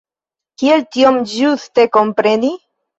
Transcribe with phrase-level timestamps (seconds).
[0.61, 2.55] Kiel tion ĝuste kompreni?